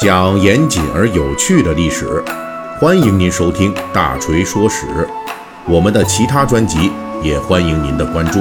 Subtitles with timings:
[0.00, 2.22] 讲严谨而有趣的历史，
[2.78, 4.86] 欢迎您收听《大锤说史》。
[5.66, 6.90] 我们的其他专辑
[7.22, 8.40] 也欢迎您的关注。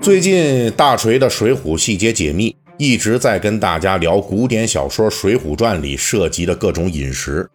[0.00, 7.48] 最近大锤的《水浒细节解密》一直在跟大家聊古典小说《水浒传》里涉及的各种饮食。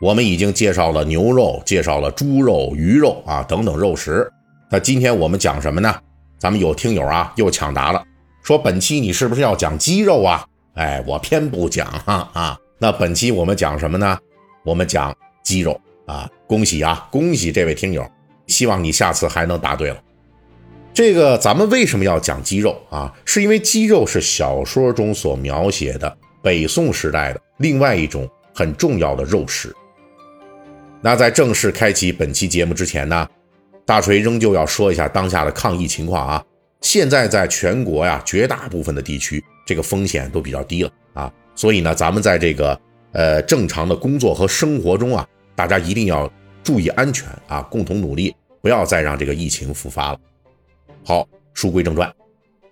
[0.00, 4.30] 我们已经介绍了牛肉，介绍了猪肉、鱼肉啊等等肉食。
[4.70, 5.94] 那今天我们讲什么呢？
[6.38, 8.02] 咱们有听友啊又抢答了，
[8.44, 10.46] 说本期你是不是要讲鸡肉啊？
[10.74, 12.58] 哎，我偏不讲哈啊。
[12.78, 14.18] 那本期我们讲什么呢？
[14.66, 16.28] 我们讲鸡肉啊！
[16.46, 18.06] 恭喜啊，恭喜这位听友，
[18.46, 19.96] 希望你下次还能答对了。
[20.92, 23.10] 这个咱们为什么要讲鸡肉啊？
[23.24, 29.74] 是因为鸡肉是小说中所描写的北宋时代的另外一种很重要的肉食。
[31.00, 33.26] 那在正式开启本期节目之前呢，
[33.86, 36.44] 大锤仍旧要说一下当下的抗疫情况啊。
[36.84, 41.32] 现在在全国呀，绝大部分的地区，这个风险都比较低了啊。
[41.54, 42.78] 所以呢，咱们在这个
[43.12, 46.30] 呃正常的工作和生活中啊，大家一定要
[46.62, 50.20] 注意安全啊，共同努力，不要再让这个疫情复发了。
[51.02, 52.14] 好，书归正传，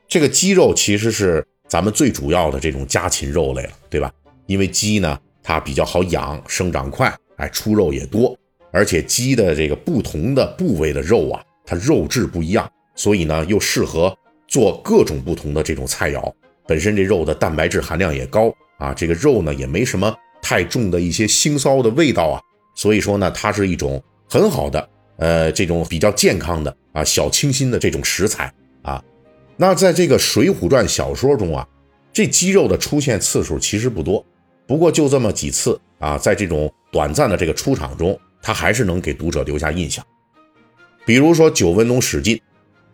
[0.06, 4.12] 这个鸡肉其实是咱们最主要的这种家禽肉类了，对吧？
[4.44, 7.10] 因为鸡呢，它比较好养，生长快。
[7.36, 8.38] 哎，出肉也多，
[8.72, 16.32] 而且鸡的这个不同的部位的肉啊，它肉质不一样，所以呢又适合做各种不同的这种菜肴。
[16.66, 22.40] 本身这肉的蛋白质含量也高啊，这个肉呢也没什么太重的一些腥臊的味道啊，
[22.74, 29.02] 所以说呢它是一种很好的呃这种比较健康的啊小清新的这种食材啊。
[29.56, 31.66] 那在这个《水浒传》小说中啊，
[32.12, 34.24] 这鸡肉的出现次数其实不多，
[34.66, 36.72] 不过就这么几次啊，在这种。
[36.92, 40.04] 短暂的这个出场中，他还是能给读者留下印象。
[41.06, 42.38] 比如说，九纹龙史进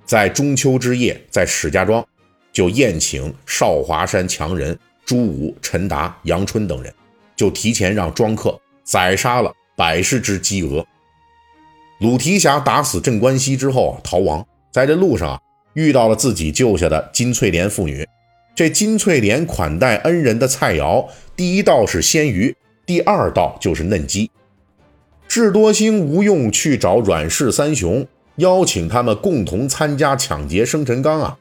[0.08, 2.02] 在中秋之夜，在史家庄
[2.50, 6.90] 就宴请少华山强人朱武、陈达、杨春等人，
[7.36, 10.82] 就提前让庄客宰杀了百十只鸡鹅。
[12.00, 15.40] 鲁提辖打死镇关西之后啊，逃亡，在这路上啊，
[15.74, 18.08] 遇到了自己救下的金翠莲妇女。
[18.54, 21.06] 这金翠莲款待恩人的菜肴，
[21.36, 22.56] 第一道是鲜鱼。
[22.86, 24.30] 第二道就是嫩鸡，
[25.28, 28.06] 智多星吴用去找阮氏三雄，
[28.38, 31.38] 邀请他们共同参加抢劫生辰纲啊，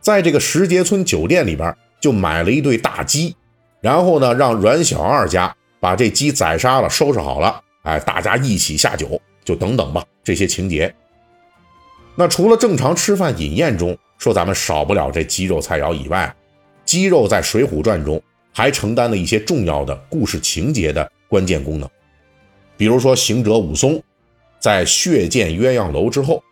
[0.00, 3.36] 在这个石碣村酒店里边就买了一对大鸡，
[3.80, 10.94] 然后呢让阮小二家把这鸡宰杀了，收拾好了，哎，大家一起下酒，就等等吧这些情节。
[12.14, 16.34] 那除了正常吃饭饮宴中说咱们少不了这鸡肉菜肴以外，
[16.84, 18.22] 鸡肉在《水浒传》中。
[18.56, 21.90] 还承担了一些重要的故事情节的关键功能，
[22.76, 24.00] 比如说行者武松
[24.64, 26.42] 在血溅鸳鸯楼之后，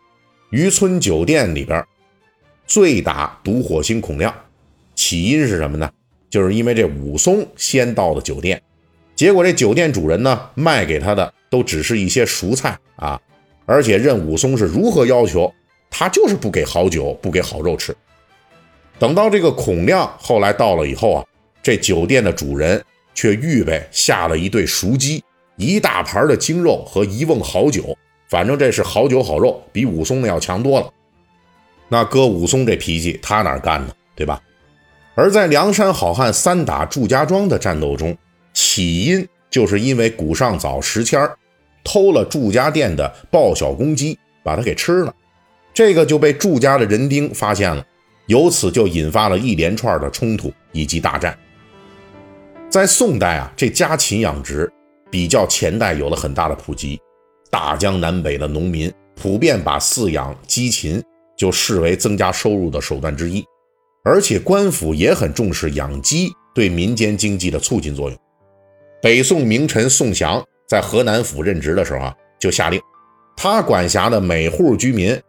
[0.51, 1.83] 渔村酒店里边
[2.67, 4.35] 醉打毒火星孔亮，
[4.95, 5.91] 起因是什么呢？
[6.29, 8.61] 就是因为这武松先到的酒店，
[9.15, 13.19] 结果这酒店主人呢卖给他的都只是一些熟菜啊，
[13.65, 15.51] 而且任武松是如何要求，
[15.91, 17.97] 他就是不给好酒，不给好肉吃。
[18.99, 21.25] 等到这个孔亮后来到了以后啊。
[21.63, 22.85] 这酒店的主人
[23.15, 25.25] 却预备下了一对熟鸡、
[25.57, 27.97] 一大盘的精肉和一瓮好酒，
[28.29, 30.91] 反正这是好酒好肉，比武松那要强多了。
[31.89, 33.93] 那搁武松这脾气，他哪干呢？
[34.15, 34.41] 对吧？
[35.15, 38.17] 而在梁山好汉三打祝家庄的战斗中，
[38.55, 41.21] 起因就是因为古上早时迁
[41.85, 45.15] 偷了祝家店的报晓公鸡，把它给吃了，
[45.75, 47.85] 这个就被祝家的人丁发现了，
[48.27, 51.39] 由此就引发了一连串的冲突以及大战。
[52.71, 54.73] 在宋代啊，这家禽养殖
[55.13, 56.99] 比较前代有了很大的普及，
[57.51, 61.03] 大江南北的农民普遍把饲养鸡禽
[61.37, 63.45] 就视为增加收入的手段之一，
[64.05, 68.19] 而且官府也很重视养鸡对民间经济的促进作用。
[69.03, 72.81] 北宋名臣宋祥在河南府任职的时候啊，就下令，
[73.37, 75.21] 他管辖的每户居民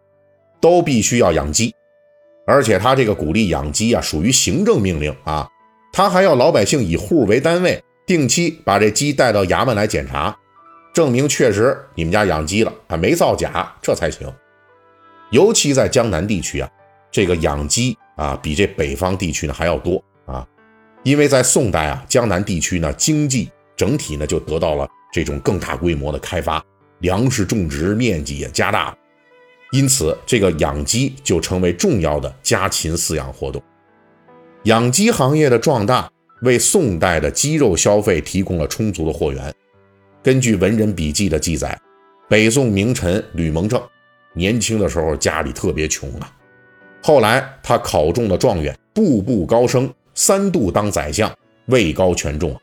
[0.62, 1.76] 都必须要养鸡，
[2.48, 5.46] 而且他这个鼓励养鸡啊，属于行政命令啊。
[5.92, 10.38] 他还要老百姓以户为单位，定期把这鸡带到衙门来检查，
[10.94, 14.32] 证明确实你们家养鸡了啊，没造假，这才行。
[15.32, 16.70] 尤其在江南地区啊，
[17.10, 20.46] 这个养鸡啊，比这北方地区呢还要多啊，
[21.04, 26.64] 因为在宋代啊，江南地区呢经济整体呢就得到了这种更大规模的开发，
[27.00, 28.98] 粮食种植面积也加大了，
[29.72, 33.64] 因此这个养鸡就成为重要的家禽饲养活动。
[34.66, 36.10] 养鸡行业的壮大，
[36.44, 39.54] 为宋代的鸡肉消费提供了充足的货源。
[40.22, 41.78] 根据文人笔记的记载，
[42.30, 43.82] 北宋名臣吕蒙正
[44.34, 46.32] 年轻的时候家里特别穷啊，
[47.02, 51.34] 后来他考中了状元，步步高升，三度当宰相，
[51.68, 52.60] 位高权重。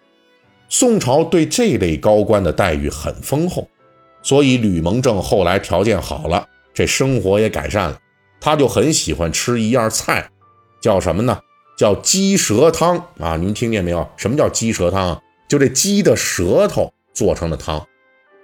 [0.68, 3.68] 宋朝对这类高官的待遇很丰厚，
[4.22, 7.98] 所以吕蒙正后来条件好了，这生活也改善了，
[8.40, 10.30] 他就很喜欢吃一样菜，
[10.80, 11.38] 叫什么呢？
[11.80, 13.38] 叫鸡舌汤啊！
[13.38, 14.06] 您听见没有？
[14.18, 15.22] 什么叫鸡舌汤啊？
[15.48, 17.82] 就这鸡的舌头做成的汤，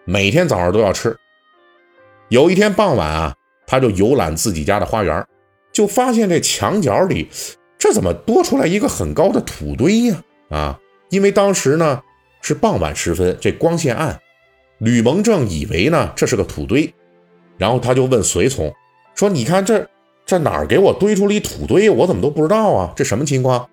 [0.07, 1.15] 每天早上都要吃。
[2.31, 3.35] 有一天傍晚啊，
[3.67, 5.23] 他就游览自己家的花园，
[5.71, 7.29] 就发现这墙角里，
[7.77, 10.23] 这怎么多出来一个很高的土堆呀？
[10.49, 10.81] 啊，
[11.11, 12.01] 因为当时呢
[12.41, 14.19] 是傍晚时分，这光线暗，
[14.79, 16.91] 吕蒙正以为呢这是个土堆，
[17.59, 18.73] 然后他就问随从
[19.15, 19.87] 说：“你看这
[20.27, 21.89] 这哪儿给我堆出了一土堆？
[21.89, 22.93] 我怎么都不知道啊？
[22.95, 23.67] 这什么情况？”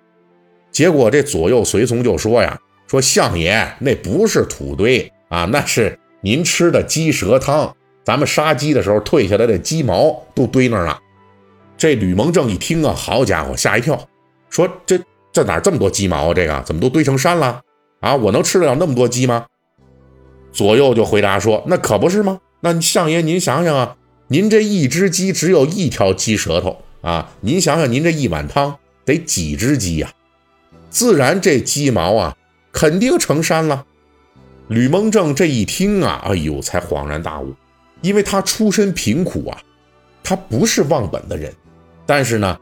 [0.71, 2.57] 结果这左右随从就说呀
[2.87, 10.99] ：“说相爷，那不是土堆啊，那是您吃的鸡舌汤。”咱们杀鸡的时候退下来的鸡毛都堆那儿了。
[11.77, 14.07] 这吕蒙正一听啊，好家伙，吓一跳，
[14.49, 14.99] 说：“这
[15.31, 16.33] 这哪这么多鸡毛啊？
[16.33, 17.61] 这个怎么都堆成山了？
[18.01, 19.45] 啊，我能吃得了那么多鸡吗？”
[20.51, 22.39] 左右就回答说：“那可不是吗？
[22.59, 23.95] 那相爷您想想啊，
[24.27, 30.11] 您这一只鸡只有一条鸡舌头啊，您想想您这一碗汤得几只鸡呀？
[30.89, 32.37] 自然这鸡毛啊
[32.71, 33.85] 肯定成山了。”
[34.69, 37.53] 吕蒙正这一听啊，哎呦，才恍然大悟。
[38.01, 39.57] 因为他出身贫苦啊，
[40.23, 41.53] 他不是忘本的人，
[42.05, 42.57] 但是呢，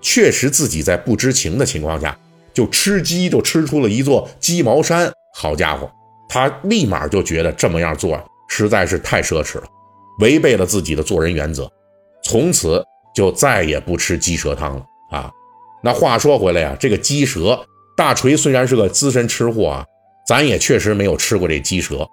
[0.00, 2.16] 确实自己在不知情的情况下
[2.54, 5.10] 就吃鸡，就吃出了一座鸡毛山。
[5.34, 5.90] 好家伙，
[6.28, 9.64] 他立马就觉得这么样做实在是太奢侈了，
[10.18, 11.70] 违背了自己的做人原则，
[12.22, 12.84] 从此
[13.14, 15.30] 就再也不吃鸡舌汤了啊。
[15.82, 17.58] 那话说回来呀，这个鸡舌，
[17.96, 19.84] 大锤虽然是个资深吃货啊，
[20.26, 22.06] 咱也确实没有吃过这鸡舌。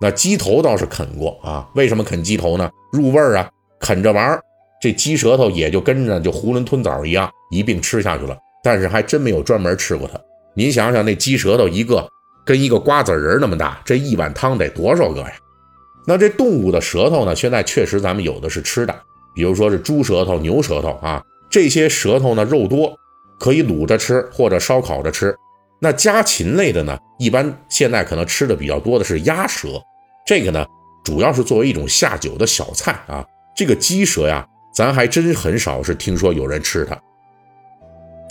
[0.00, 1.68] 那鸡头倒是啃过啊？
[1.74, 2.68] 为什么啃鸡头呢？
[2.92, 3.48] 入味儿啊！
[3.78, 4.42] 啃着玩儿，
[4.80, 8.36] 这鸡舌头也就跟着就囫囵吞枣一样一并吃下去了。
[8.64, 10.20] 但是还真没有专门吃过它。
[10.54, 12.08] 您想想，那鸡舌头一个
[12.44, 15.32] 跟一个瓜子仁那么大，这一碗汤得多少个呀？
[16.04, 17.34] 那这动物的舌头呢？
[17.34, 18.94] 现在确实咱们有的是吃的，
[19.34, 22.92] 比如说是猪舌头、牛舌头啊，这些舌头呢肉多，
[23.38, 25.34] 可以卤着吃或者烧烤着吃。
[25.80, 29.80] 那家禽类的呢，一般现在可能吃的比较多的是鸭舌。
[30.26, 30.64] 这个呢，
[31.04, 33.24] 主要是作为一种下酒的小菜啊。
[33.56, 36.96] 这个鸡舌呀，咱还真很少是听说有人吃它。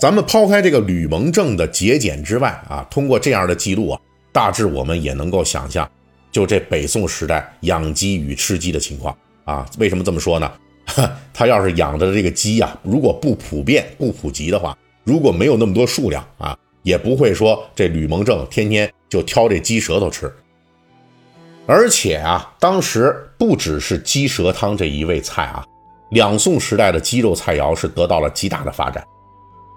[0.00, 4.00] 咱们抛开这个吕蒙正的节俭之外啊，通过这样的记录啊，
[4.32, 5.88] 大致我们也能够想象，
[6.32, 9.64] 就这北宋时代养鸡与吃鸡的情况啊。
[9.78, 10.50] 为什么这么说呢？
[11.32, 20.30] 他要是养的这个鸡呀，如果不普遍、不普及的话，如果没有那么多数量啊，也不会说这吕蒙正天天就挑这鸡舌头吃。
[21.66, 25.64] 而且啊，当时不只是鸡舌汤这一味菜啊，
[26.10, 29.02] 两宋时代的鸡肉菜肴是得到了极大的发展。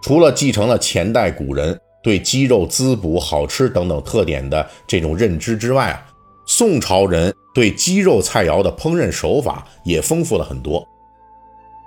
[0.02, 6.06] 除了继承了前代古人对鸡肉滋补、好吃等等特点的这种认知之外啊，
[6.46, 10.88] 宋朝人对鸡肉菜肴的烹饪手法也丰富了很多。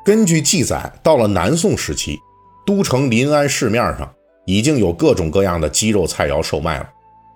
[0.04, 2.18] 根据记载，到了南宋时期，
[2.66, 4.10] 都城临安市面上
[4.46, 6.88] 已经有各种各样的鸡肉菜肴售卖了，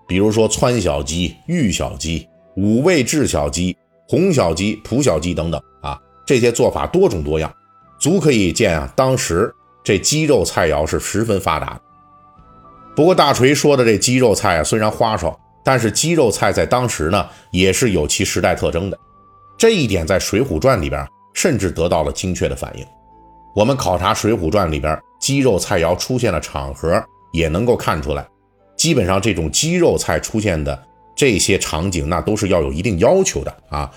[0.06, 2.28] 比如说川小鸡、豫小鸡。
[2.54, 3.74] 五味制小鸡、
[4.06, 7.50] 红小鸡、蒲小鸡等等啊，这些做法多种多样，
[7.98, 9.50] 足可以见啊，当时
[9.82, 11.80] 这鸡肉菜肴是十分发达的。
[12.94, 18.98] 不过大锤说的这鸡肉菜啊，虽然花哨，但是鸡肉菜在当时呢，也是有其时代特征的。
[19.56, 22.86] 这一点在《水浒传》里边甚至得到了精确的反映。
[23.54, 27.02] 我们考察《水浒传》里边鸡肉菜肴出现的场合，
[27.32, 28.26] 也能够看出来，
[28.76, 30.82] 基本上这种鸡肉菜出现的。
[31.14, 33.88] 这些场景那都是要有一定要求的啊！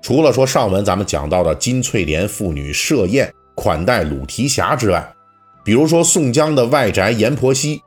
[0.00, 5.06] 除了说上文咱们讲到的金翠莲妇女设宴款待鲁提辖之外，
[5.62, 7.82] 比如说宋江的外宅阎婆惜，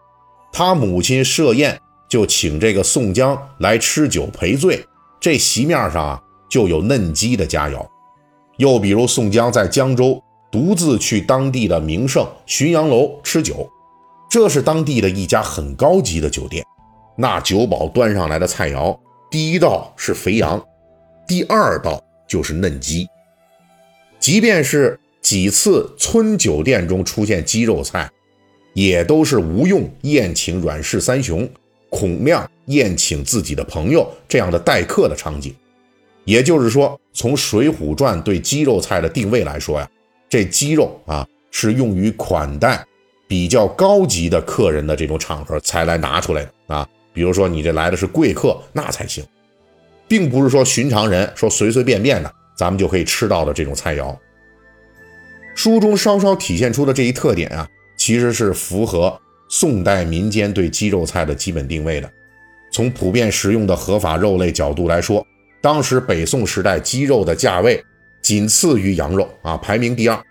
[0.53, 1.81] 他母亲设宴
[2.15, 4.81] 就请这个宋江来吃酒赔罪，
[5.19, 7.85] 这席面上啊就有嫩鸡的佳肴。
[8.55, 13.69] 又比如宋江在江州独自去当地的名胜浔阳楼吃酒，
[14.29, 16.63] 这是当地的一家很高级的酒店。
[17.17, 18.97] 那酒保端上来的菜肴，
[19.29, 20.65] 第一道是肥羊，
[21.27, 23.05] 第二道就是嫩鸡。
[24.21, 28.09] 即便是几次村酒店中出现鸡肉菜，
[28.73, 31.45] 也都是吴用宴请阮氏三雄，
[31.95, 35.55] 孔亮宴请自己的朋友这样的待客的场景。
[36.25, 39.89] 也就是说，从《水浒传》对鸡肉菜的定位来说呀，
[40.27, 42.85] 这鸡肉啊是用于款待
[43.29, 46.85] 比较高级的客人的这种场合才来拿出来的啊。
[47.13, 49.23] 比如说，你这来的是贵客，那才行，
[50.05, 54.13] 并不是说寻常人说随随便便的咱们就可以吃到的这种菜肴。
[55.55, 59.17] 书中稍稍体现出的这一特点啊，其实是符合
[59.57, 62.11] 宋代民间对鸡肉菜的基本定位的。
[62.73, 65.25] 从普遍食用的合法肉类角度来说，
[65.61, 67.81] 当时北宋时代鸡肉的价位
[68.21, 70.21] 仅次于羊肉啊，排名第二。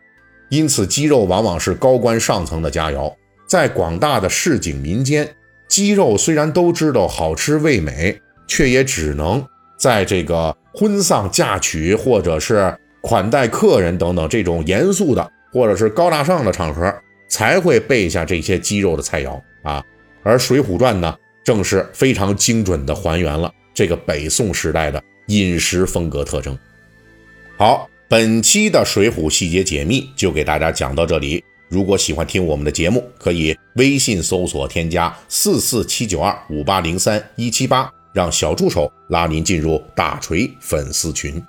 [0.51, 3.11] 因此，鸡肉往往是高官上层的佳肴。
[3.49, 5.27] 在广大的市井民间，
[5.69, 9.43] 鸡肉虽然都知道好吃味美，却也只能
[9.79, 16.95] 在这个婚丧嫁娶或者是款待客人等等这种严肃的或者是高大上的场合
[17.29, 19.85] 才会备下这些鸡肉的菜肴啊。
[20.23, 21.17] 而《水浒传》呢？
[21.45, 26.59] 正是非常精准地还原了这个北宋时代的饮食风格特征。
[27.59, 31.45] 好，本期的《水浒细节解密》就给大家讲到这里。
[31.69, 41.43] 如果喜欢听我们的节目，可以微信搜索添加四四七九二五八零三一七八，让小助手拉您进入大锤粉丝群。